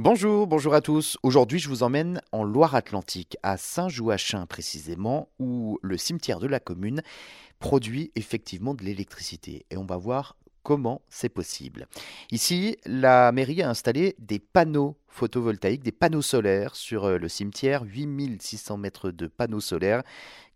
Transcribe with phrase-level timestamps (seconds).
[0.00, 1.18] Bonjour, bonjour à tous.
[1.24, 7.02] Aujourd'hui, je vous emmène en Loire-Atlantique, à Saint-Jouachin précisément, où le cimetière de la commune
[7.58, 9.66] produit effectivement de l'électricité.
[9.72, 11.88] Et on va voir comment c'est possible.
[12.30, 17.84] Ici, la mairie a installé des panneaux photovoltaïques, des panneaux solaires sur euh, le cimetière,
[17.84, 20.02] 8600 mètres de panneaux solaires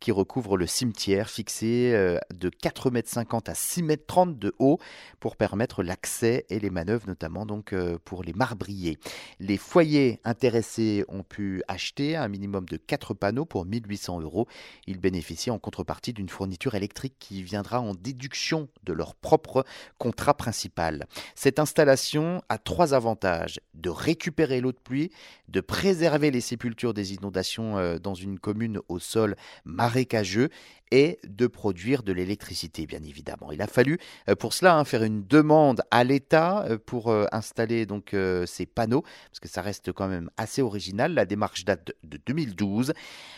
[0.03, 4.81] qui recouvrent le cimetière, fixés euh, de 4,50 m à 6,30 m de haut
[5.21, 8.99] pour permettre l'accès et les manœuvres, notamment donc euh, pour les marbriers.
[9.39, 14.49] Les foyers intéressés ont pu acheter un minimum de 4 panneaux pour 1800 euros.
[14.89, 19.65] Ils bénéficient en contrepartie d'une fourniture électrique qui viendra en déduction de leur propre
[19.99, 21.07] contrat principal.
[21.37, 25.11] Cette installation a trois avantages de récupérer l'eau de pluie,
[25.49, 30.49] de préserver les sépultures des inondations euh, dans une commune au sol marécageux
[30.91, 33.51] et de produire de l'électricité, bien évidemment.
[33.53, 37.87] Il a fallu euh, pour cela hein, faire une demande à l'État euh, pour installer
[37.87, 38.15] donc
[38.47, 41.15] ces panneaux, parce que ça reste quand même assez original.
[41.15, 42.93] La démarche date de 2012.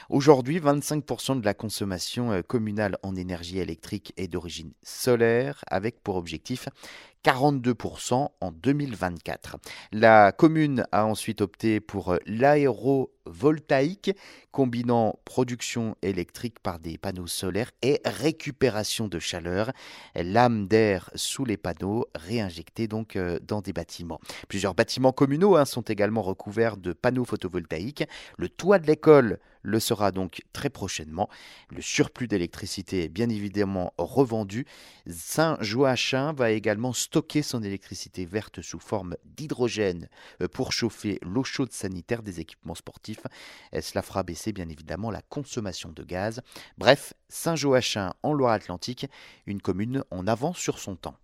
[0.08, 6.68] Aujourd'hui, 25% de la consommation communale en énergie électrique est d'origine solaire, avec pour objectif
[7.24, 9.56] 42% en 2024.
[9.92, 12.18] La commune a ensuite opté pour
[13.26, 14.16] l'aérovoltaïque,
[14.50, 19.72] combinant production électrique par des panneaux solaires et récupération de chaleur,
[20.14, 24.20] lame d'air sous les panneaux réinjectés donc euh, dans des bâtiments.
[24.48, 28.04] Plusieurs bâtiments communaux hein, sont également recouverts de panneaux photovoltaïques.
[28.38, 31.28] Le toit de l'école le sera donc très prochainement.
[31.70, 34.66] Le surplus d'électricité est bien évidemment revendu.
[35.08, 40.08] Saint-Joachim va également stocker son électricité verte sous forme d'hydrogène
[40.42, 43.13] euh, pour chauffer l'eau chaude sanitaire des équipements sportifs.
[43.72, 46.40] Cela fera baisser bien évidemment la consommation de gaz.
[46.78, 49.06] Bref, Saint-Joachim en Loire-Atlantique,
[49.46, 51.16] une commune en avance sur son temps.